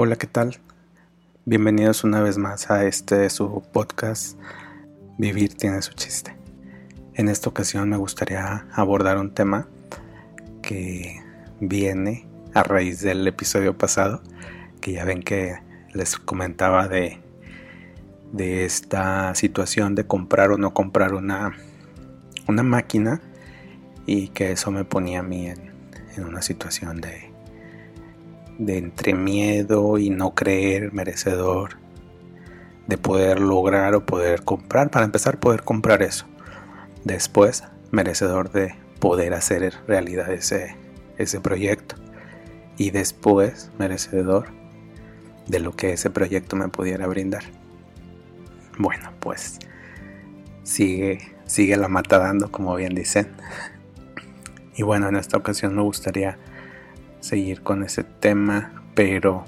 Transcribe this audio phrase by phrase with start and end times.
[0.00, 0.58] Hola, ¿qué tal?
[1.44, 4.38] Bienvenidos una vez más a este su podcast
[5.18, 6.36] Vivir tiene su chiste.
[7.14, 9.66] En esta ocasión me gustaría abordar un tema
[10.62, 11.20] que
[11.58, 14.22] viene a raíz del episodio pasado,
[14.80, 15.56] que ya ven que
[15.92, 17.20] les comentaba de,
[18.30, 21.56] de esta situación de comprar o no comprar una,
[22.46, 23.20] una máquina
[24.06, 25.72] y que eso me ponía a mí en,
[26.16, 27.27] en una situación de
[28.58, 31.78] de entre miedo y no creer merecedor
[32.88, 36.26] de poder lograr o poder comprar, para empezar poder comprar eso.
[37.04, 40.76] Después, merecedor de poder hacer realidad ese,
[41.18, 41.96] ese proyecto.
[42.78, 44.48] Y después, merecedor
[45.46, 47.44] de lo que ese proyecto me pudiera brindar.
[48.78, 49.58] Bueno, pues
[50.62, 53.28] sigue, sigue la mata dando, como bien dicen.
[54.76, 56.38] Y bueno, en esta ocasión me gustaría
[57.28, 59.44] seguir con ese tema, pero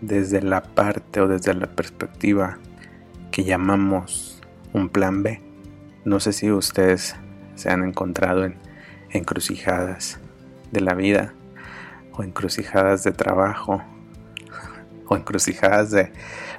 [0.00, 2.58] desde la parte o desde la perspectiva
[3.32, 4.40] que llamamos
[4.72, 5.42] un plan B.
[6.04, 7.16] No sé si ustedes
[7.56, 8.56] se han encontrado en
[9.10, 10.20] encrucijadas
[10.70, 11.34] de la vida
[12.12, 13.82] o encrucijadas de trabajo
[15.08, 16.12] o encrucijadas de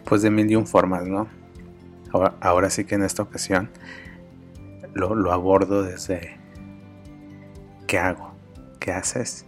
[0.04, 1.30] pues de mil y un formas, ¿no?
[2.42, 3.70] Ahora, sí que en esta ocasión
[4.94, 6.38] lo abordo desde
[7.86, 8.34] ¿qué hago?
[8.80, 9.47] ¿Qué haces?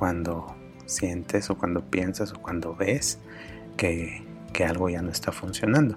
[0.00, 0.56] Cuando
[0.86, 3.18] sientes o cuando piensas o cuando ves
[3.76, 4.24] que,
[4.66, 5.94] algo ya no está funcionando.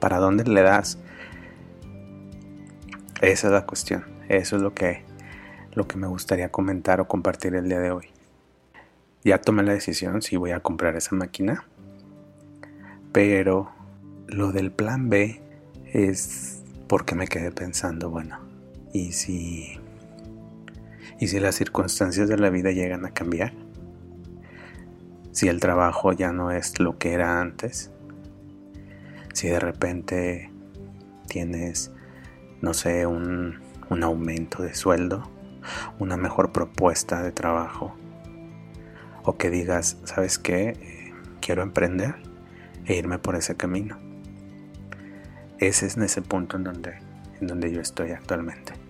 [0.00, 0.98] ¿Para dónde le das?
[3.20, 4.06] Esa es la cuestión.
[4.30, 5.04] Eso es lo que,
[5.74, 8.06] lo que me gustaría comentar o compartir el día de hoy.
[9.22, 11.66] Ya tomé la decisión si voy a comprar esa máquina.
[13.12, 13.70] Pero
[14.26, 15.42] lo del plan B
[15.92, 18.38] es porque me quedé pensando, bueno,
[18.94, 19.80] ¿y si
[21.18, 23.52] ¿Y si las circunstancias de la vida llegan a cambiar?
[25.30, 27.92] Si el trabajo ya no es lo que era antes.
[29.32, 30.50] Si de repente
[31.28, 31.92] tienes,
[32.60, 33.60] no sé, un,
[34.02, 35.30] aumento de sueldo,
[36.00, 37.94] una mejor propuesta de trabajo.
[39.22, 41.12] O que digas, ¿sabes qué?
[41.40, 42.16] Quiero emprender
[42.86, 43.98] e irme por ese camino.
[45.58, 46.98] Ese es en ese punto en donde,
[47.40, 48.83] en donde yo estoy actualmente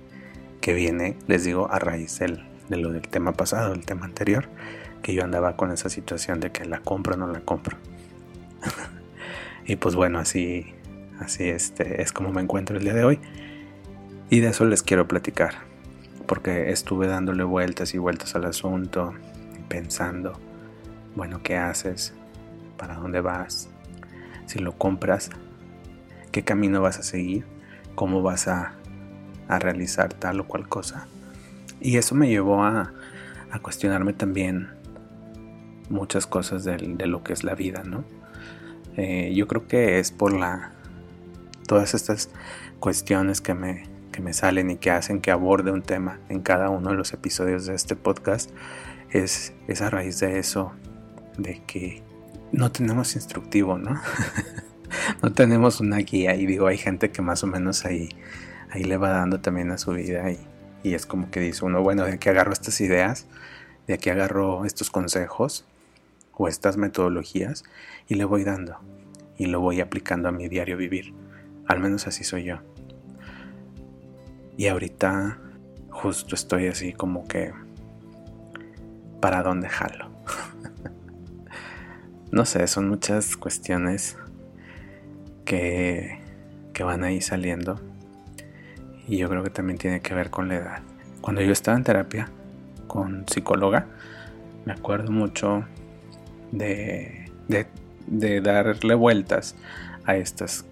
[0.65, 4.49] que viene, les digo, a raíz del, de lo del tema pasado, el tema anterior,
[5.03, 7.77] que yo andaba con esa situación de que la compro o no la compro.
[9.67, 10.73] y pues bueno, así,
[11.21, 13.21] así este, es como me encuentro el día de hoy.
[14.31, 15.53] Y de eso les quiero platicar,
[16.25, 19.13] porque estuve dándole vueltas y vueltas al asunto,
[19.69, 20.41] pensando,
[21.15, 22.15] bueno, ¿qué haces?
[22.79, 23.69] ¿Para dónde vas?
[24.47, 25.29] Si lo compras,
[26.33, 27.45] ¿qué camino vas a seguir?
[27.95, 28.77] ¿Cómo vas a
[29.49, 31.07] a realizar tal o cual cosa.
[31.81, 32.93] Y eso me llevó a,
[33.51, 34.69] a cuestionarme también
[35.89, 38.05] muchas cosas de, lo que es la vida, ¿no?
[38.97, 40.73] Eh, yo creo que es por la
[41.67, 42.31] todas estas
[42.79, 46.69] cuestiones que me, que me salen y que hacen que aborde un tema en cada
[46.69, 48.51] uno de los episodios de este podcast
[49.11, 50.73] es, es a raíz de eso,
[51.39, 52.03] de que
[52.53, 54.01] no tenemos instructivo, ¿no?
[55.23, 58.11] no tenemos una guía y digo, hay gente que más o menos ahí
[58.75, 60.39] ahí le va dando también a su vida y,
[60.83, 63.27] es como que dice uno, bueno, de aquí agarro estas ideas,
[63.87, 65.65] de aquí agarro estos consejos
[66.35, 67.65] o estas metodologías
[68.07, 68.77] y le voy dando
[69.39, 71.15] y lo voy aplicando a mi diario vivir.
[71.67, 72.59] Al menos así soy yo.
[74.59, 75.39] Y ahorita
[75.89, 77.53] justo estoy así como que
[79.21, 80.11] para dónde jalo.
[82.31, 84.19] no sé, son muchas cuestiones
[85.47, 86.21] que,
[86.75, 87.94] que van ahí saliendo
[89.07, 90.83] y yo creo que también tiene que ver con la edad.
[91.21, 92.29] Cuando yo estaba en terapia
[92.87, 93.87] con psicóloga,
[94.65, 95.65] me acuerdo mucho
[96.53, 99.57] de, de, darle vueltas
[100.05, 100.65] a estas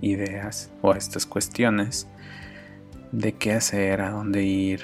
[0.00, 2.06] ideas o a estas cuestiones
[3.12, 4.82] de qué hacer, a dónde ir,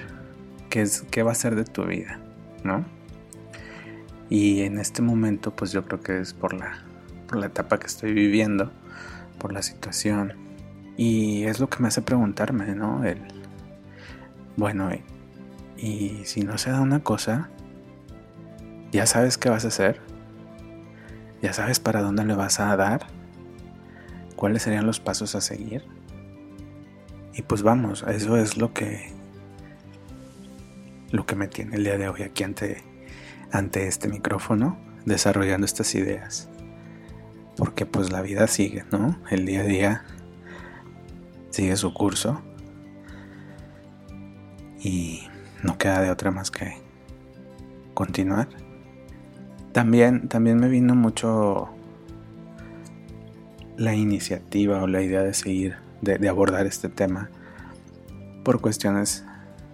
[0.68, 2.18] qué, es, qué va a ser de tu vida,
[2.64, 2.84] ¿no?
[4.28, 6.82] Y en este momento, pues yo creo que es por la,
[7.28, 8.72] por la etapa que estoy viviendo,
[9.38, 10.45] por la situación,
[10.96, 13.04] y es lo que me hace preguntarme, ¿no?
[13.04, 13.20] El,
[14.56, 14.90] bueno,
[15.76, 17.50] y, si no se da una cosa,
[18.92, 20.00] ya sabes qué vas a hacer,
[21.42, 23.06] ya sabes para dónde le vas a dar,
[24.36, 25.84] cuáles serían los pasos a seguir.
[27.34, 29.14] Y pues vamos, eso es lo que
[31.12, 32.82] lo que me tiene el día de hoy aquí ante
[33.52, 36.48] ante este micrófono desarrollando estas ideas.
[37.56, 39.18] Porque pues la vida sigue, ¿no?
[39.30, 40.04] El día a día
[41.56, 42.42] sigue su curso
[44.78, 45.22] y
[45.62, 46.76] no queda de otra más que
[47.94, 48.48] continuar.
[49.72, 51.70] También, también me vino mucho
[53.78, 57.30] la iniciativa o la idea de seguir, de, abordar este tema
[58.44, 59.24] por cuestiones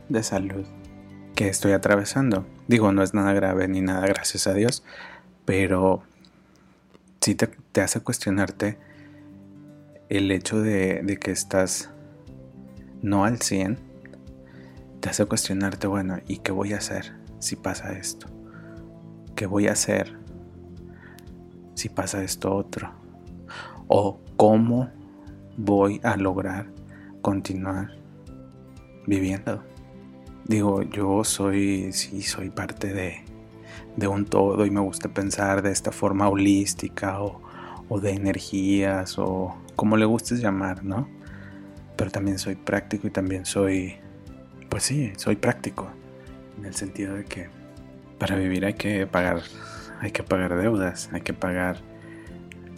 [0.08, 0.64] de salud
[1.34, 2.46] que estoy atravesando.
[2.68, 4.84] Digo, no es nada grave ni nada, gracias a Dios,
[5.44, 6.04] pero
[7.20, 8.78] sí te, hace cuestionarte
[10.12, 11.88] el hecho de, de, que estás
[13.00, 13.78] no al 100,
[15.00, 18.26] te hace cuestionarte, bueno, ¿y qué voy a hacer si pasa esto?
[19.34, 20.18] ¿Qué voy a hacer
[21.74, 22.92] si pasa esto otro?
[23.88, 24.90] ¿O cómo
[25.56, 26.70] voy a lograr
[27.22, 27.92] continuar
[29.06, 29.64] viviendo?
[30.44, 33.24] Digo, yo soy, sí, soy parte de,
[33.96, 37.40] de un todo y me gusta pensar de esta forma holística o,
[37.88, 41.08] o de energías o como le gustes llamar, ¿no?
[41.96, 43.96] Pero también soy práctico y también soy,
[44.68, 45.90] pues sí, soy práctico
[46.58, 47.48] en el sentido de que
[48.18, 49.42] para vivir hay que pagar,
[50.00, 51.78] hay que pagar deudas, hay que pagar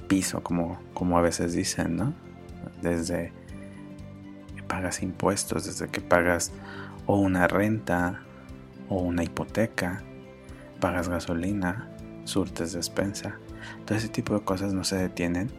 [0.09, 2.15] piso, como, como a veces dicen, ¿no?
[2.83, 3.33] Desde
[4.57, 6.53] que pagas impuestos, desde que pagas
[7.07, 8.23] o una renta
[8.89, 10.03] o una hipoteca,
[10.81, 11.89] pagas gasolina,
[12.25, 13.37] surtes despensa.
[13.85, 15.51] Todo ese tipo de cosas no se detienen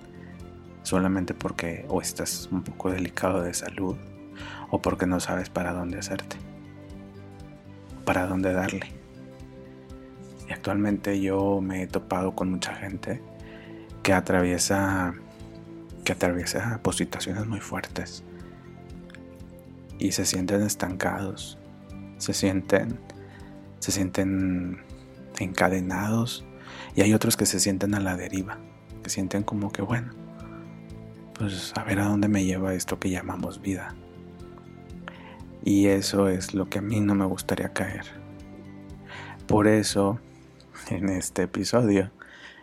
[0.85, 3.97] solamente porque o estás un poco delicado de salud
[4.69, 6.37] o porque no sabes para dónde hacerte,
[8.05, 8.91] para dónde darle.
[10.47, 13.19] Y actualmente yo me he topado con mucha gente
[14.03, 15.15] que atraviesa
[16.03, 18.23] que atraviesa pues, situaciones muy fuertes
[19.97, 21.57] y se sienten estancados,
[22.19, 22.99] se sienten,
[23.79, 24.83] se sienten
[25.39, 26.45] encadenados
[26.95, 28.59] y hay otros que se sienten a la deriva,
[29.01, 30.13] que sienten como que bueno,
[31.37, 33.93] pues a ver a dónde me lleva esto que llamamos vida.
[35.63, 38.05] Y eso es lo que a mí no me gustaría caer.
[39.47, 40.19] Por eso,
[40.89, 42.11] en este episodio,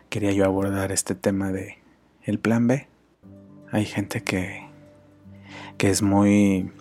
[0.09, 1.77] quería yo abordar este tema de
[2.23, 2.87] el plan B.
[3.71, 4.67] Hay gente que,
[5.77, 6.71] que es muy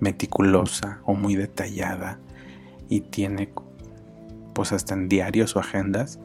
[0.00, 2.18] meticulosa o muy detallada
[2.88, 3.50] y tiene
[4.52, 6.18] pues hasta en diarios o agendas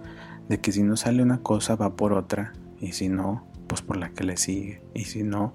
[0.49, 3.97] de que si no sale una cosa va por otra y si no pues por
[3.97, 5.53] la que le sigue y si no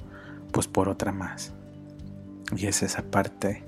[0.53, 1.55] pues por otra más
[2.57, 3.65] y es esa parte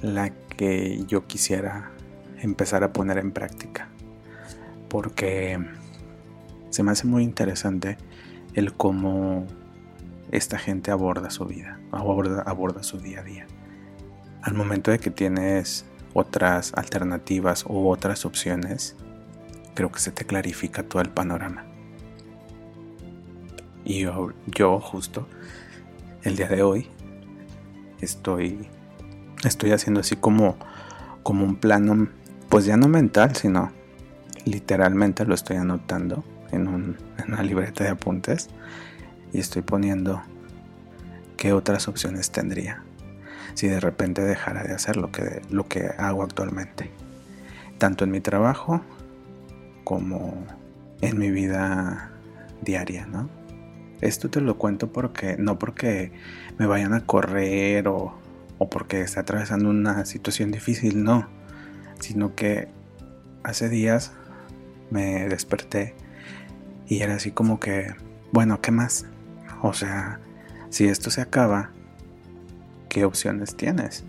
[0.00, 1.92] la que yo quisiera
[2.40, 3.88] empezar a poner en práctica
[4.88, 5.58] porque
[6.70, 7.98] se me hace muy interesante
[8.54, 9.46] el cómo
[10.30, 13.46] esta gente aborda su vida, aborda, aborda su día a día.
[14.42, 15.84] Al momento de que tienes
[16.14, 18.96] otras alternativas u otras opciones,
[19.74, 21.66] creo que se te clarifica todo el panorama.
[23.84, 25.26] Y yo, yo justo
[26.22, 26.88] el día de hoy
[28.00, 28.68] estoy,
[29.44, 30.56] estoy haciendo así como,
[31.22, 32.08] como un plano,
[32.48, 33.72] pues ya no mental, sino
[34.44, 36.96] literalmente lo estoy anotando en,
[37.26, 38.50] una libreta de apuntes
[39.32, 40.22] y estoy poniendo
[41.36, 42.82] qué otras opciones tendría
[43.54, 46.90] si de repente dejara de hacer lo que, lo que hago actualmente,
[47.78, 48.82] tanto en mi trabajo
[49.84, 50.46] como
[51.00, 52.12] en mi vida
[52.62, 53.28] diaria, ¿no?
[54.02, 56.12] Esto te lo cuento porque no porque
[56.58, 58.12] me vayan a correr o,
[58.58, 61.28] o porque esté atravesando una situación difícil, no,
[62.00, 62.68] sino que
[63.44, 64.12] hace días
[64.90, 65.94] me desperté
[66.86, 67.94] y era así como que,
[68.32, 69.06] bueno, ¿qué más?
[69.62, 70.20] O sea,
[70.68, 71.70] si esto se acaba,
[72.88, 74.04] ¿qué opciones tienes?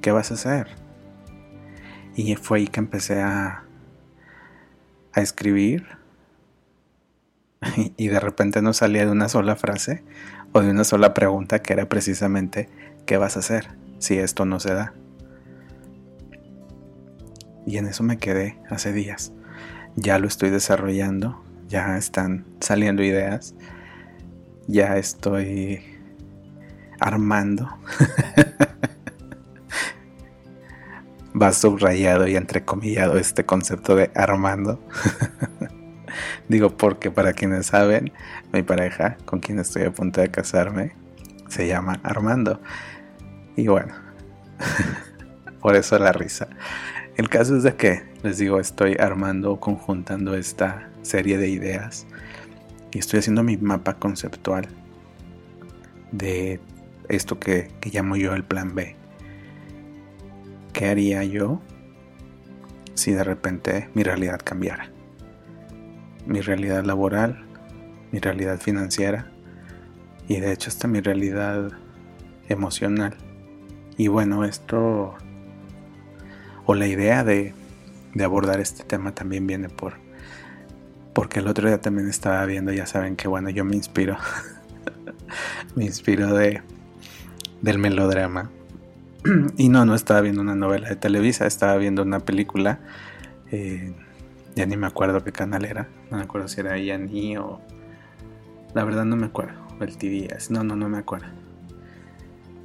[0.00, 0.68] ¿Qué vas a hacer?
[2.14, 3.64] Y fue ahí que empecé a,
[5.12, 5.99] a escribir
[7.96, 10.02] y de repente no salía de una sola frase
[10.52, 12.68] o de una sola pregunta que era precisamente
[13.06, 14.94] ¿qué vas a hacer si esto no se da?
[17.66, 19.32] Y en eso me quedé hace días
[19.96, 23.54] ya lo estoy desarrollando, ya están saliendo ideas,
[24.66, 25.82] ya estoy
[26.98, 27.68] armando.
[31.40, 34.80] Va subrayado y entrecomillado este concepto de armando.
[36.48, 38.12] Digo porque para quienes saben,
[38.52, 40.92] mi pareja con quien estoy a punto de casarme
[41.48, 42.60] se llama Armando.
[43.56, 43.94] Y bueno,
[45.60, 46.48] por eso la risa.
[47.16, 52.06] El caso es de que, les digo, estoy armando conjuntando esta serie de ideas
[52.92, 54.68] y estoy haciendo mi mapa conceptual
[56.12, 56.60] de
[57.08, 58.96] esto que, llamo yo el plan B.
[60.72, 61.60] ¿Qué haría yo
[62.94, 64.90] si de repente mi realidad cambiara?
[66.26, 67.44] Mi realidad laboral,
[68.12, 69.30] mi realidad financiera
[70.28, 71.72] y de hecho hasta mi realidad
[72.48, 73.16] emocional.
[73.96, 75.14] Y bueno, esto
[76.66, 77.52] o la idea de,
[78.22, 79.94] abordar este tema también viene por
[81.12, 84.16] porque el otro día también estaba viendo, ya saben que bueno, yo me inspiro,
[85.74, 86.62] me inspiro de
[87.60, 88.50] del melodrama.
[89.56, 92.78] y no, no estaba viendo una novela de Televisa, estaba viendo una película,
[93.50, 93.92] eh,
[94.54, 97.60] ya ni me acuerdo qué canal era, no me acuerdo si era ni o...
[98.74, 101.26] La verdad no me acuerdo, el TVS, no, no, no me acuerdo.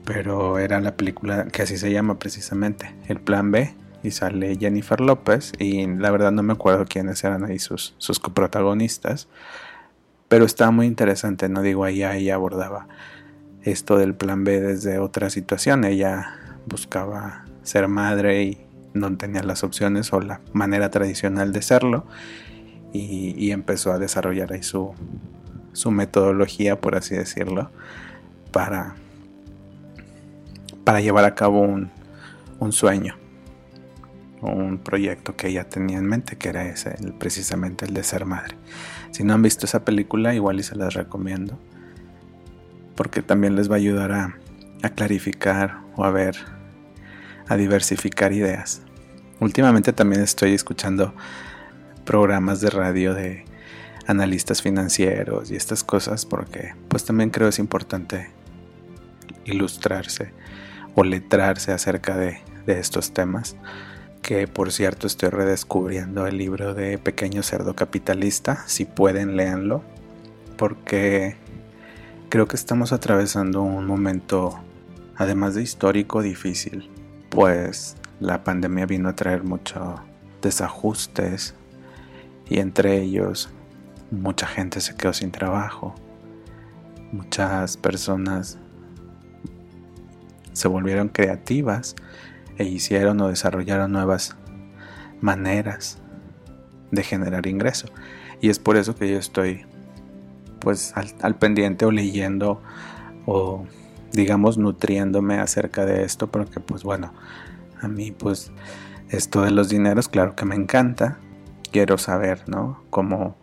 [0.06, 3.74] Pero era la película que así se llama precisamente, El Plan B,
[4.04, 8.20] y sale Jennifer López y la verdad no me acuerdo quiénes eran ahí sus, sus
[8.20, 9.28] coprotagonistas,
[10.28, 12.88] pero estaba muy interesante, no digo ahí ella abordaba
[13.64, 16.38] esto del plan B desde otra situación, ella
[16.68, 18.65] buscaba ser madre y
[18.96, 22.06] no tenía las opciones o la manera tradicional de serlo
[22.94, 24.94] y, empezó a desarrollar ahí su,
[25.74, 27.70] su metodología, por así decirlo,
[28.52, 28.96] para,
[30.86, 31.92] para llevar a cabo un,
[32.60, 33.18] un sueño
[34.42, 38.56] un proyecto que ella tenía en mente, que era ese, precisamente el de ser madre.
[39.12, 41.58] Si no han visto esa película, igual y se las recomiendo,
[42.96, 44.38] porque también les va a ayudar a,
[44.84, 46.36] a clarificar o a ver,
[47.48, 48.82] a diversificar ideas.
[49.40, 51.14] Últimamente también estoy escuchando
[52.06, 53.46] programas de radio de
[54.08, 58.30] analistas financieros y estas cosas porque pues también creo es importante
[59.46, 60.32] ilustrarse
[60.94, 63.56] o letrarse acerca de, de estos temas
[64.22, 69.84] que por cierto estoy redescubriendo el libro de Pequeño Cerdo Capitalista, si pueden léanlo,
[70.58, 71.36] porque
[72.30, 74.60] creo que estamos atravesando un momento,
[75.16, 76.90] además de histórico, difícil,
[77.30, 80.00] pues la pandemia vino a traer muchos
[80.42, 81.56] desajustes
[82.48, 83.50] y entre ellos
[84.12, 85.96] mucha gente se quedó sin trabajo,
[87.12, 88.58] muchas personas
[90.54, 91.96] se volvieron creativas
[92.58, 94.36] e hicieron o desarrollaron nuevas
[95.22, 95.98] maneras
[96.92, 97.88] de generar ingreso.
[98.42, 99.66] Y es por eso que yo estoy
[100.60, 102.62] pues al, pendiente o leyendo
[103.26, 103.66] o
[104.14, 107.14] digamos nutriéndome acerca de esto porque pues bueno,
[107.82, 108.52] a mí pues
[109.10, 111.20] esto de los dineros claro que me encanta.
[111.72, 112.84] Quiero saber, ¿no?
[112.90, 113.36] Cómo,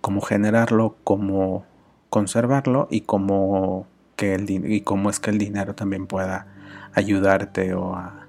[0.00, 1.64] cómo generarlo, cómo
[2.10, 6.46] conservarlo y cómo, que el, y cómo es que el dinero también pueda
[6.94, 8.26] ayudarte o a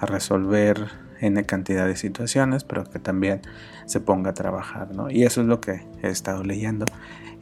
[0.00, 0.88] a resolver
[1.20, 3.42] N cantidad de situaciones, pero que también
[3.84, 5.10] se ponga a trabajar, ¿no?
[5.10, 6.86] Y eso es lo que he estado leyendo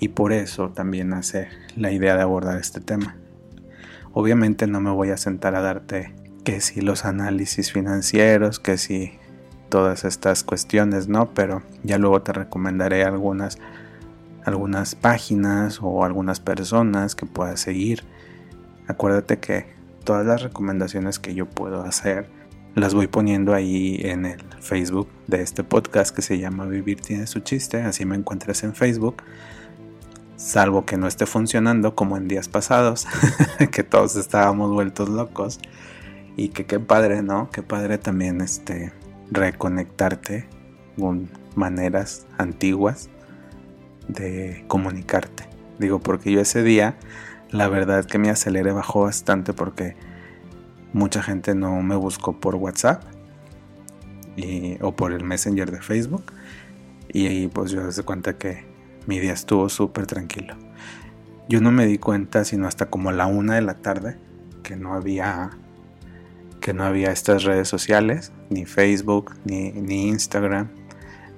[0.00, 3.16] y por eso también hace la idea de abordar este tema.
[4.12, 6.12] Obviamente no me voy a sentar a darte
[6.48, 9.12] que si los análisis financieros, que si
[9.68, 11.34] todas estas cuestiones, ¿no?
[11.34, 13.58] Pero ya luego te recomendaré algunas
[14.46, 18.02] algunas páginas o algunas personas que puedas seguir.
[18.86, 19.66] Acuérdate que
[20.04, 22.30] todas las recomendaciones que yo puedo hacer
[22.74, 27.26] las voy poniendo ahí en el Facebook de este podcast que se llama Vivir tiene
[27.26, 29.22] su chiste, así me encuentras en Facebook.
[30.36, 33.06] Salvo que no esté funcionando como en días pasados,
[33.70, 35.60] que todos estábamos vueltos locos.
[36.38, 37.50] Y que qué padre, ¿no?
[37.50, 38.92] Qué padre también este
[39.30, 40.48] reconectarte
[40.98, 43.10] con maneras antiguas
[44.08, 45.44] de comunicarte.
[45.78, 46.96] Digo, porque yo ese día,
[47.50, 49.94] la verdad que me aceleré bajó bastante porque
[50.92, 53.02] Mucha gente no me buscó por WhatsApp
[54.80, 56.32] o por el Messenger de Facebook.
[57.12, 58.64] Y pues yo se cuenta que
[59.06, 60.54] mi día estuvo súper tranquilo.
[61.48, 64.16] Yo no me di cuenta sino hasta como la una de la tarde
[64.62, 65.50] que no había
[66.68, 70.68] que no había estas redes sociales, ni Facebook, ni, ni Instagram,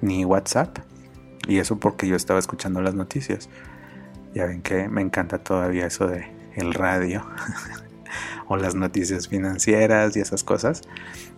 [0.01, 0.79] ni WhatsApp.
[1.47, 3.47] Y eso porque yo estaba escuchando las noticias.
[4.33, 7.25] Ya ven que me encanta todavía eso de el radio.
[8.49, 10.81] o las noticias financieras y esas cosas.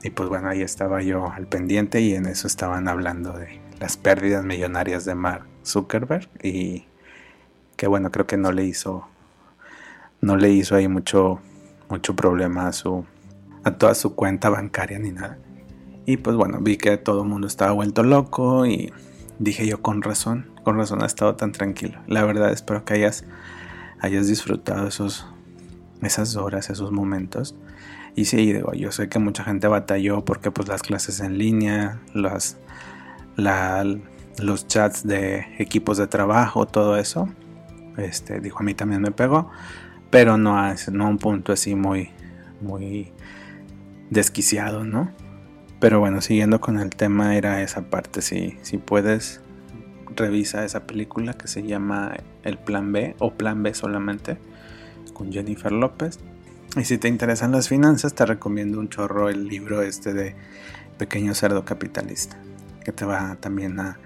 [0.01, 3.95] Y pues bueno, ahí estaba yo al pendiente y en eso estaban hablando de las
[3.95, 6.87] pérdidas millonarias de Mark Zuckerberg y
[7.77, 9.07] que bueno, creo que no le hizo
[10.19, 11.41] no le hizo ahí mucho
[11.89, 13.05] mucho problema a su
[13.63, 15.37] a toda su cuenta bancaria ni nada.
[16.05, 18.91] Y pues bueno, vi que todo el mundo estaba vuelto loco y
[19.39, 21.99] dije yo con razón, con razón ha estado tan tranquilo.
[22.07, 23.25] La verdad espero que hayas
[24.01, 25.25] hayas disfrutado esos
[26.01, 27.55] esas horas, esos momentos.
[28.15, 31.99] Y sí, digo, yo sé que mucha gente batalló porque pues las clases en línea,
[32.13, 32.57] las,
[33.35, 37.29] los chats de equipos de trabajo, todo eso,
[37.97, 39.49] este, dijo, a mí también me pegó,
[40.11, 42.11] pero no a, no un punto así muy,
[42.61, 43.11] muy
[44.09, 45.11] desquiciado, ¿no?
[45.79, 49.41] Pero bueno, siguiendo con el tema era esa parte, si, si puedes,
[50.15, 54.37] revisa esa película que se llama El Plan B o Plan B solamente
[55.13, 56.19] con Jennifer López.
[56.77, 60.35] Y si te interesan las finanzas, te recomiendo un chorro el libro este de
[60.97, 62.37] pequeño cerdo capitalista,
[62.83, 63.99] que te va también a,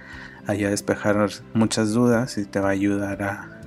[0.48, 3.62] a despejar muchas dudas y te va a ayudar a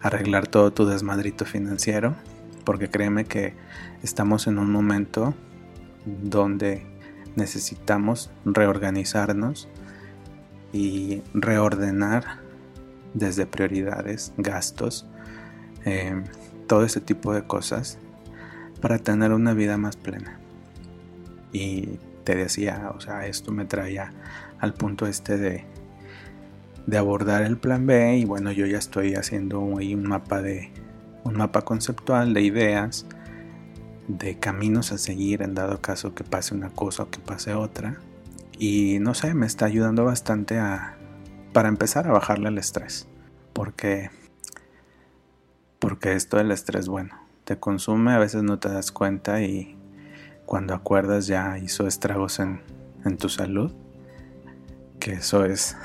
[0.00, 2.16] arreglar todo tu desmadrito financiero,
[2.64, 3.54] porque créeme que
[4.02, 5.34] estamos en un momento
[6.04, 6.86] donde
[7.36, 9.68] necesitamos reorganizarnos
[10.72, 12.40] y reordenar
[13.14, 15.06] desde prioridades, gastos,
[15.84, 16.22] eh,
[16.66, 17.98] todo ese tipo de cosas
[18.80, 20.38] para tener una vida más plena.
[21.52, 24.12] Y te decía, o sea, esto me traía
[24.60, 25.64] al punto este de,
[26.86, 30.70] de abordar el plan B y bueno, yo ya estoy haciendo un mapa de
[31.24, 33.06] un mapa conceptual de ideas,
[34.18, 37.98] de caminos a seguir en dado caso que pase una cosa o que pase otra.
[38.58, 40.96] Y no sé, me está ayudando bastante a
[41.52, 43.08] para empezar a bajarle el estrés,
[43.52, 44.10] porque
[45.78, 49.76] porque esto del estrés, bueno, te consume, a veces no te das cuenta y
[50.44, 52.60] cuando acuerdas ya hizo estragos en,
[53.04, 53.72] en tu salud,
[55.00, 55.76] que eso es,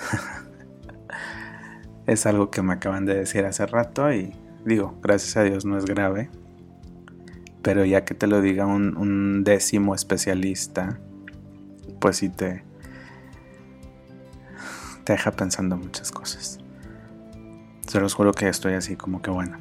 [2.08, 5.78] es algo que me acaban de decir hace rato y digo, gracias a Dios no
[5.78, 6.30] es grave,
[7.66, 11.00] pero ya que te lo diga un, décimo especialista,
[12.00, 12.64] pues sí te,
[15.04, 16.60] te deja pensando muchas cosas.
[17.88, 19.58] Se los juro que estoy así como que bueno,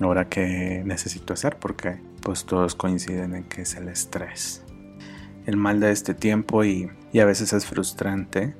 [0.00, 4.62] ahora que necesito hacer porque pues todos coinciden en que es el estrés.
[5.44, 8.54] El mal de este tiempo y, y a veces es frustrante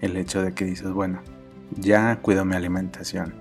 [0.00, 1.20] el hecho de que dices, bueno,
[1.76, 3.34] ya cuido mi alimentación,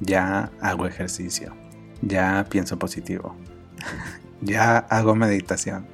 [0.00, 1.54] ya hago ejercicio,
[2.02, 3.36] ya pienso positivo,
[4.40, 5.86] ya hago meditación.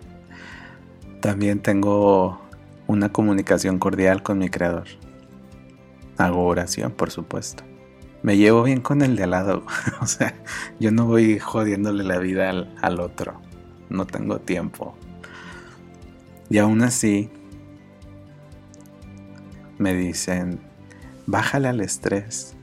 [1.20, 2.40] También tengo
[2.86, 4.86] una comunicación cordial con mi creador.
[6.18, 7.64] Hago oración, por supuesto
[8.24, 9.66] me llevo bien con el de al lado.
[10.00, 10.34] o sea,
[10.80, 12.48] yo no voy jodiéndole la vida
[12.80, 13.38] al, otro.
[13.90, 14.96] No tengo tiempo.
[16.48, 17.28] Y aún así,
[19.76, 20.58] me dicen,
[21.26, 22.53] bájale al estrés.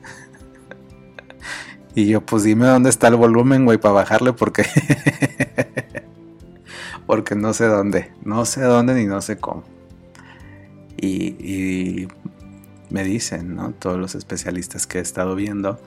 [1.94, 4.64] Y yo, pues dime dónde está el volumen, güey, para bajarle porque...
[7.06, 8.12] porque no sé dónde.
[8.24, 9.64] No sé dónde ni no sé cómo.
[10.96, 12.08] Y, y
[12.90, 13.72] me dicen, ¿no?
[13.72, 15.80] Todos los especialistas que he estado viendo.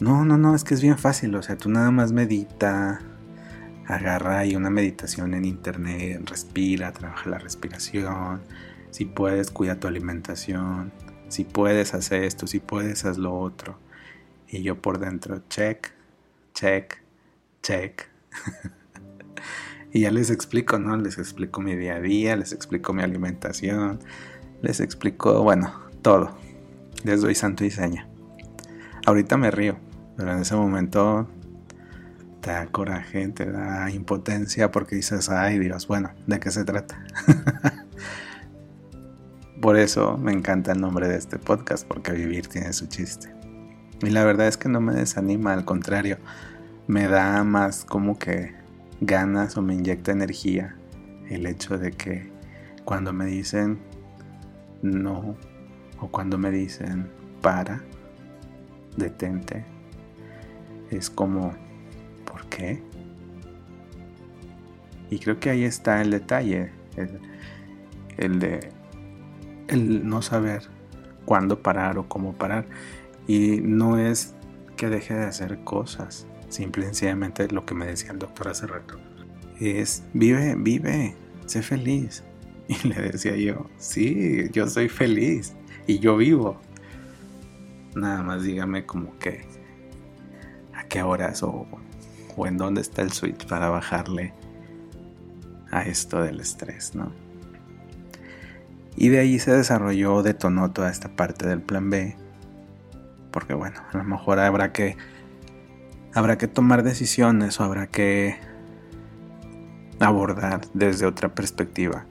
[0.00, 3.00] No, no, no, es que es bien fácil, o sea, tú nada más medita,
[3.86, 8.42] agarra ahí una meditación en internet, respira, trabaja la respiración,
[8.90, 10.92] si puedes, cuida tu alimentación,
[11.28, 13.78] si puedes, hacer esto, si puedes, haz lo otro.
[14.52, 15.92] Y yo por dentro, check,
[16.52, 16.98] check,
[17.62, 18.10] check.
[19.92, 20.94] y ya les explico, ¿no?
[20.98, 24.00] Les explico mi día a día, les explico mi alimentación,
[24.60, 26.36] les explico, bueno, todo.
[27.02, 28.06] Les doy santo y seña.
[29.06, 29.78] Ahorita me río,
[30.18, 31.26] pero en ese momento
[32.42, 37.02] te da coraje, te da impotencia porque dices, ay Dios, bueno, ¿de qué se trata?
[39.62, 43.41] Por eso me encanta el nombre de este podcast, porque vivir tiene su chiste.
[44.02, 46.18] Y la verdad es que no me desanima, al contrario,
[46.86, 48.52] me da más como que
[49.00, 50.76] ganas o me inyecta energía
[51.28, 52.30] el hecho de que
[52.84, 53.78] cuando me dicen
[54.82, 55.36] no,
[56.00, 57.08] o cuando me dicen
[57.40, 57.82] para,
[58.96, 59.64] detente,
[60.90, 61.52] es como,
[62.24, 62.82] ¿por qué?
[65.10, 66.72] Y creo que ahí está el detalle,
[68.16, 68.72] el, de
[69.68, 70.68] el no saber
[71.24, 72.66] cuándo parar o cómo parar.
[73.26, 74.34] Y no es
[74.76, 78.66] que deje de hacer cosas, simple y sencillamente lo que me decía el doctor hace
[78.66, 78.98] rato.
[79.60, 81.14] Es vive, vive,
[81.46, 82.24] sé feliz,
[82.68, 85.54] y le decía yo, sí, yo soy feliz
[85.86, 86.60] y yo vivo.
[87.94, 89.44] Nada más dígame como que
[90.74, 91.66] a qué horas o,
[92.36, 94.32] o en dónde está el switch para bajarle
[95.70, 97.12] a esto del estrés, ¿no?
[98.96, 102.16] Y de ahí se desarrolló, detonó toda esta parte del plan B.
[103.32, 104.96] Porque bueno, a lo mejor habrá que
[106.14, 108.38] habrá que tomar decisiones o habrá que
[109.98, 112.06] abordar desde otra perspectiva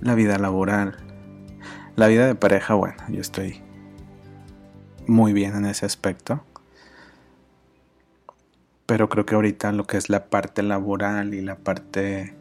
[0.00, 0.96] la vida laboral,
[1.96, 3.62] la vida de pareja, bueno, yo estoy
[5.06, 6.44] muy bien en ese aspecto.
[8.86, 12.34] Pero creo que ahorita lo que es la parte laboral y la parte,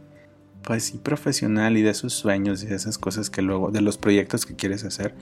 [0.64, 3.98] pues sí, profesional y de sus sueños y de esas cosas que luego, de los
[3.98, 5.14] proyectos que quieres hacer,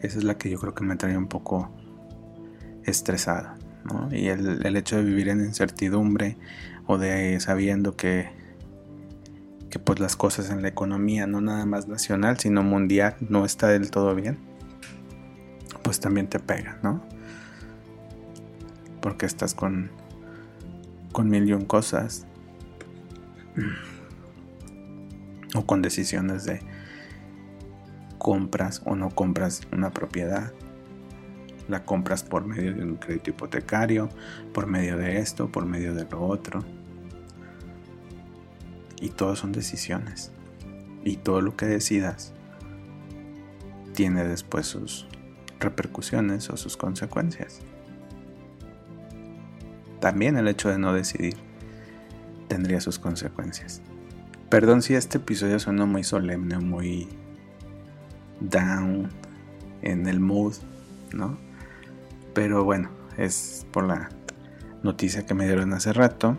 [0.00, 1.70] esa es la que yo creo que me trae un poco
[2.84, 3.56] estresada.
[3.84, 4.08] ¿no?
[4.14, 6.36] Y el, hecho de vivir en incertidumbre
[6.86, 8.36] o de sabiendo que
[9.70, 13.68] que pues las cosas en la economía, no nada más nacional, sino mundial, no está
[13.68, 14.38] del todo bien,
[15.82, 17.02] pues también te pega, ¿no?
[19.02, 19.90] Porque estás con,
[21.12, 22.26] con mil y un cosas.
[25.54, 26.60] o con decisiones de
[28.28, 30.52] compras o no compras una propiedad.
[31.66, 34.10] La compras por medio de un crédito hipotecario,
[34.52, 36.62] por medio de esto, por medio de lo otro.
[39.00, 40.30] Y todo son decisiones.
[41.04, 42.34] Y todo lo que decidas
[43.94, 45.08] tiene después sus
[45.58, 47.62] repercusiones o sus consecuencias.
[50.00, 51.38] También el hecho de no decidir
[52.46, 53.80] tendría sus consecuencias.
[54.50, 57.08] Perdón si este episodio suena muy solemne, muy
[58.40, 59.08] down
[59.82, 60.54] en el mood,
[61.12, 61.38] ¿no?
[62.34, 64.08] Pero bueno, es por la
[64.82, 66.36] noticia que me dieron hace rato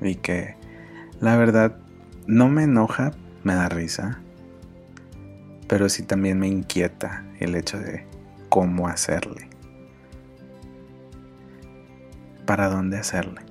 [0.00, 0.56] y que
[1.20, 1.76] la verdad
[2.26, 3.12] no me enoja,
[3.44, 4.20] me da risa,
[5.68, 8.06] pero sí también me inquieta el hecho de
[8.48, 9.48] cómo hacerle,
[12.46, 13.42] para dónde hacerle.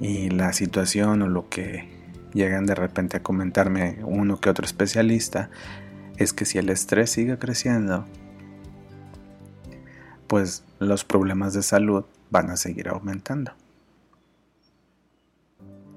[0.00, 2.01] Y la situación o lo que
[2.32, 5.50] llegan de repente a comentarme uno que otro especialista
[6.16, 8.06] es que si el estrés sigue creciendo,
[10.26, 13.52] pues los problemas de salud van a seguir aumentando.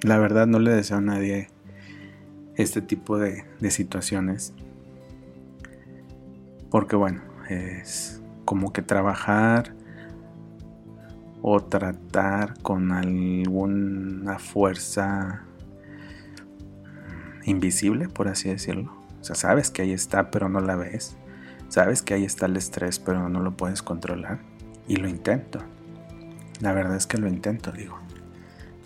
[0.02, 1.48] La verdad no le deseo a nadie
[2.56, 4.54] este tipo de, situaciones.
[6.70, 9.74] Porque bueno, es como que trabajar
[11.42, 15.46] o tratar con alguna fuerza
[17.46, 18.92] invisible, por así decirlo.
[19.22, 21.16] O sea, sabes que ahí está, pero no la ves.
[21.70, 24.40] Sabes que ahí está el estrés, pero no lo puedes controlar.
[24.88, 25.60] Y lo intento.
[26.62, 27.98] La verdad es que lo intento, digo.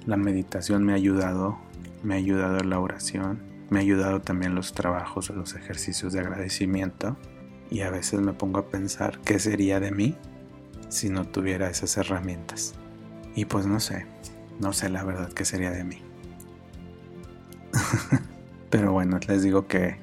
[0.06, 1.58] La meditación me ha ayudado,
[2.04, 6.22] me ha ayudado la oración, me ha ayudado también los trabajos o los ejercicios de
[6.22, 7.18] agradecimiento.
[7.70, 10.16] Y a veces me pongo a pensar qué sería de mí
[10.88, 12.74] si no tuviera esas herramientas.
[13.36, 14.06] Y pues no sé,
[14.60, 16.02] no sé la verdad qué sería de mí.
[18.70, 19.98] Pero bueno, les digo que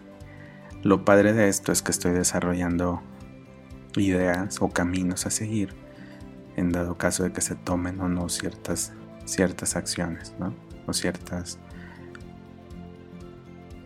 [0.82, 3.02] lo padre de esto es que estoy desarrollando
[3.96, 5.74] ideas o caminos a seguir
[6.56, 8.92] en dado caso de que se tomen o no ciertas,
[9.24, 10.54] ciertas acciones, ¿no?
[10.86, 11.58] O ciertas,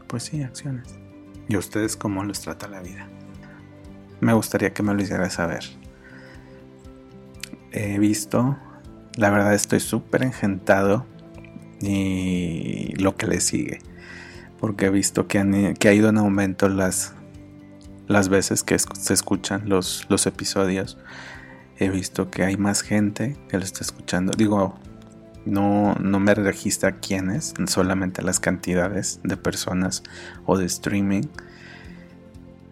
[0.06, 0.98] pues sí, acciones.
[1.48, 3.08] ¿Y a ustedes cómo les trata la vida?
[4.20, 5.64] Me gustaría que me lo hiciera saber.
[7.72, 8.56] He visto,
[9.16, 11.06] la verdad estoy súper engentado
[11.80, 13.80] y lo que le sigue
[14.60, 17.14] porque he visto que, ha ido en aumento las,
[18.06, 20.98] las veces que se escuchan los, los episodios.
[21.78, 24.32] He visto que hay más gente que lo está escuchando.
[24.36, 24.78] Digo,
[25.46, 30.02] no, no me registra quiénes, solamente las cantidades de personas
[30.44, 31.24] o de streaming.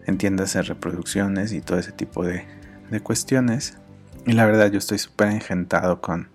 [0.07, 2.46] Entiéndase reproducciones y todo ese tipo de,
[2.90, 3.79] de cuestiones.
[4.27, 6.29] Y la verdad yo estoy súper engentado con,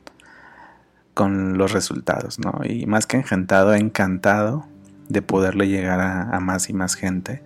[1.14, 2.62] con los resultados, ¿no?
[2.64, 4.73] Y más que engentado, encantado
[5.14, 7.44] de poderle llegar a, más y más gente.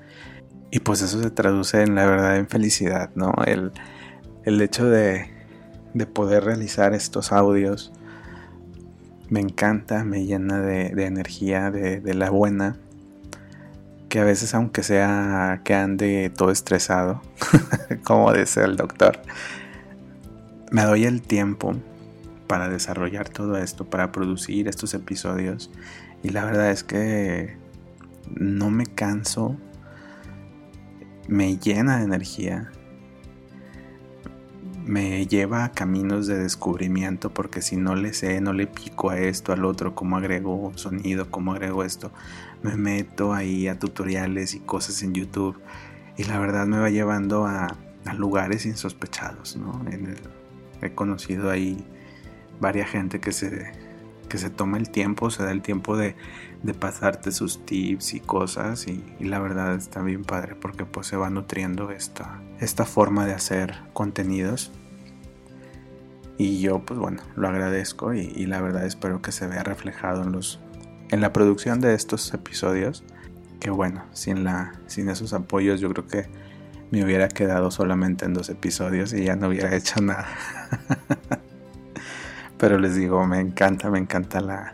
[0.71, 3.34] Y pues eso se traduce en la verdad en felicidad, ¿no?
[3.45, 3.71] El,
[4.62, 5.30] hecho de,
[5.93, 7.91] de, poder realizar estos audios
[9.30, 12.77] me encanta, me llena de, energía, de, de, la buena.
[14.08, 17.21] Que a veces, aunque sea que ande todo estresado,
[18.06, 19.19] como dice el doctor,
[20.71, 21.75] me doy el tiempo
[22.47, 25.69] para desarrollar todo esto, para producir estos episodios
[26.23, 27.58] y la verdad es que
[28.36, 29.58] no me canso,
[31.27, 32.71] me llena de energía,
[34.86, 39.19] me lleva a caminos de descubrimiento porque si no le sé, no le pico a
[39.19, 42.12] esto, al otro, cómo agrego sonido, cómo agrego esto,
[42.63, 45.60] me meto ahí a tutoriales y cosas en YouTube.
[46.15, 47.75] Y la verdad me va llevando a,
[48.17, 49.84] lugares insospechados, ¿no?
[50.82, 51.86] he conocido ahí
[52.62, 53.73] varias gente que se
[54.28, 56.16] que se toma el tiempo, se da el tiempo de,
[56.80, 61.30] pasarte sus tips y cosas y, la verdad está bien padre porque pues se va
[61.30, 64.72] nutriendo esta, esta forma de hacer contenidos.
[66.38, 70.32] Y yo pues bueno lo agradezco y, la verdad espero que se vea reflejado en
[70.32, 70.60] los
[71.10, 73.04] en la producción de estos episodios
[73.62, 76.30] que bueno sin la sin esos apoyos yo creo que
[76.92, 80.28] me hubiera quedado solamente en dos episodios y ya no hubiera hecho nada
[82.58, 84.74] Pero les digo, me encanta, me encanta la,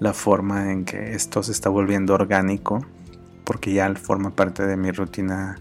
[0.00, 2.84] la forma en que esto se está volviendo orgánico,
[3.44, 5.58] porque ya forma parte de mi rutina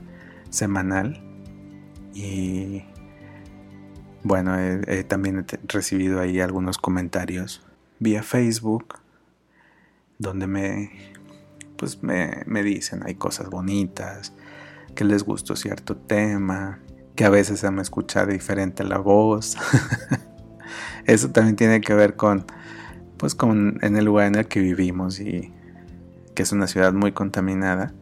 [0.49, 1.21] semanal.
[2.13, 2.83] Y
[4.23, 4.55] bueno,
[5.07, 7.63] también he recibido ahí algunos comentarios
[7.99, 8.95] vía Facebook,
[10.17, 10.91] donde me,
[11.77, 14.33] pues me, me dicen, hay cosas bonitas,
[14.95, 16.79] que les gustó cierto tema,
[17.15, 19.57] que a veces se me escucha diferente la voz.
[21.05, 22.45] eso también tiene que ver con,
[23.17, 25.53] pues, con en el lugar en el que vivimos y
[26.35, 27.93] que es una ciudad muy contaminada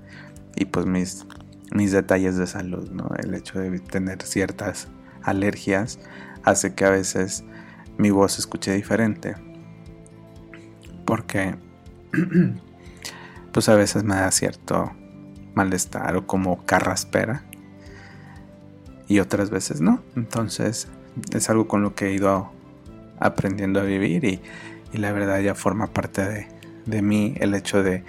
[0.55, 1.25] y pues mis,
[1.71, 3.09] mis detalles de salud, ¿no?
[3.17, 4.87] El hecho de tener ciertas
[5.23, 5.99] alergias
[6.43, 7.43] hace que a veces
[7.97, 9.35] mi voz se escuche diferente.
[11.05, 11.55] Porque
[13.51, 14.91] pues a veces me da cierto
[15.55, 17.43] malestar o como carraspera
[19.07, 20.01] y otras veces no.
[20.15, 20.87] Entonces
[21.33, 22.51] es algo con lo que he ido
[23.19, 24.41] aprendiendo a vivir y,
[24.93, 26.47] la verdad ya forma parte de,
[26.85, 28.03] de mí el hecho de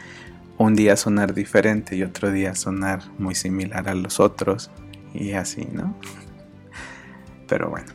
[0.56, 4.70] un día sonar diferente y otro día sonar muy similar a los otros
[5.12, 5.94] y así, ¿no?
[7.46, 7.92] Pero bueno,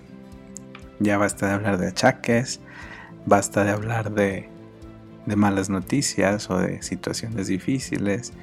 [1.00, 2.60] ya basta de hablar de achaques,
[3.26, 4.50] basta de hablar de,
[5.26, 8.34] de malas noticias o de situaciones difíciles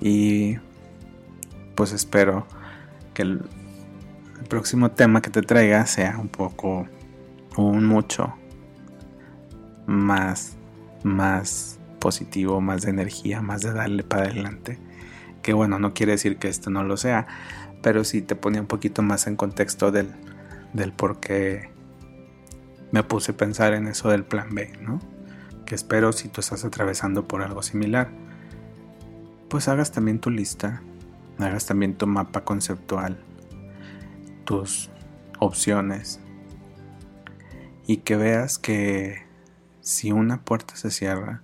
[0.00, 0.56] y
[1.74, 2.46] pues espero
[3.14, 3.42] que el,
[4.48, 6.86] próximo tema que te traiga sea un poco
[7.56, 8.34] un mucho
[9.86, 10.56] más
[11.04, 14.78] más positivo, más de energía, más de darle para adelante.
[15.42, 17.26] Que bueno, no quiere decir que esto no lo sea,
[17.82, 20.10] pero sí te ponía un poquito más en contexto del,
[20.72, 21.70] del por qué
[22.90, 25.00] me puse a pensar en eso del plan B, ¿no?
[25.64, 28.10] Que espero si tú estás atravesando por algo similar,
[29.48, 30.82] pues hagas también tu lista,
[31.38, 33.18] hagas también tu mapa conceptual,
[34.44, 34.90] tus
[35.38, 36.20] opciones
[37.92, 39.26] y que veas que
[39.82, 41.42] si una puerta se cierra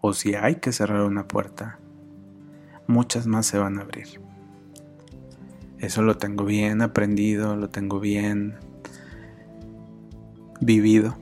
[0.00, 1.78] o si hay que cerrar una puerta,
[2.86, 4.22] muchas más se van a abrir.
[5.78, 8.54] Eso lo tengo bien aprendido, lo tengo bien
[10.62, 11.18] vivido,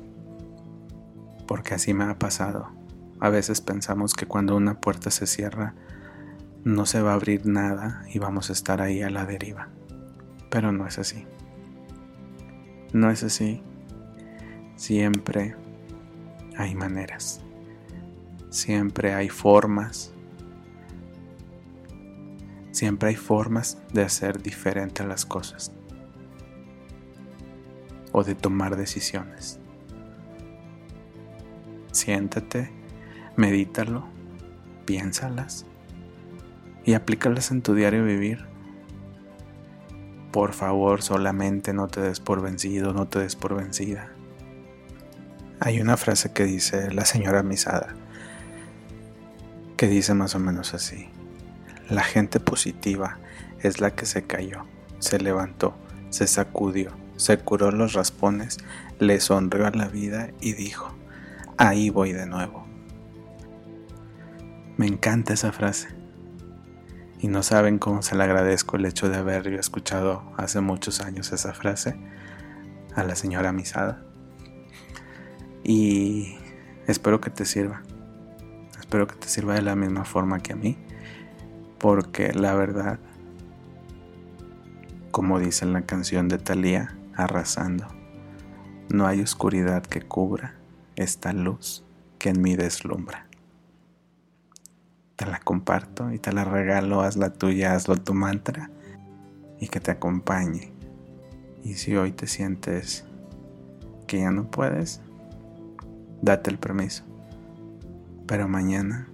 [1.48, 2.68] porque así me ha pasado.
[3.18, 5.74] A veces pensamos que cuando una puerta se cierra,
[6.62, 9.68] no se va a abrir nada y vamos a estar ahí a la deriva.
[10.48, 11.26] Pero no es así.
[12.92, 13.64] No es así.
[14.78, 15.56] Siempre
[16.56, 17.40] hay maneras.
[18.48, 20.14] Siempre hay formas.
[22.70, 25.72] Siempre hay formas de hacer diferente las cosas.
[28.12, 29.58] O de tomar decisiones.
[31.90, 32.70] Siéntate,
[33.34, 34.06] medítalo,
[34.84, 35.66] piénsalas
[36.84, 38.46] y aplícalas en tu diario vivir.
[40.30, 44.12] Por favor, solamente no te des por vencido, no te des por vencida.
[45.60, 47.88] Hay una frase que dice la señora Misada,
[49.76, 51.08] que dice más o menos así.
[51.90, 53.18] La gente positiva
[53.60, 54.66] es la que se cayó,
[55.00, 55.76] se levantó,
[56.10, 58.58] se sacudió, se curó los raspones,
[59.00, 60.94] le sonrió a la vida y dijo,
[61.56, 62.64] ahí voy de nuevo.
[64.76, 65.88] Me encanta esa frase.
[67.18, 71.32] Y no saben cómo se le agradezco el hecho de haber escuchado hace muchos años
[71.32, 71.96] esa frase
[72.94, 74.07] a la señora Misada.
[75.68, 76.38] Y
[76.86, 77.82] espero que te sirva.
[78.80, 80.78] Espero que te sirva de la misma forma que a mí.
[81.78, 82.98] Porque la verdad,
[85.10, 87.86] como dice en la canción de Thalía, arrasando,
[88.88, 90.54] no hay oscuridad que cubra
[90.96, 91.84] esta luz
[92.18, 93.26] que en mí deslumbra.
[95.16, 98.70] Te la comparto y te la regalo, hazla tuya, hazlo tu mantra
[99.60, 100.72] y que te acompañe.
[101.62, 103.04] Y si hoy te sientes
[104.06, 105.02] que ya no puedes,
[106.22, 107.04] date el permiso.
[108.26, 109.08] Pero mañana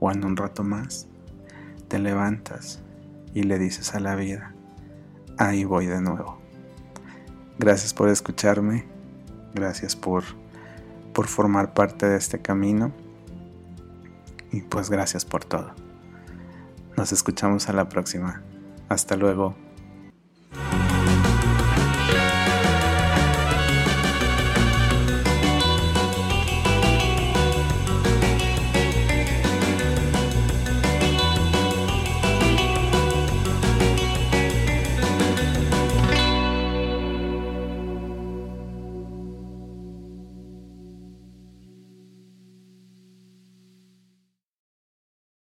[0.00, 1.06] o en un rato más
[1.88, 2.82] te levantas
[3.32, 4.54] y le dices a la vida,
[5.38, 6.38] ahí voy de nuevo.
[7.58, 8.84] Gracias por escucharme,
[9.54, 10.24] gracias por,
[11.12, 12.92] por formar parte de este camino
[14.50, 15.72] y pues gracias por todo.
[16.96, 18.42] Nos escuchamos a la próxima.
[18.88, 19.63] Hasta luego.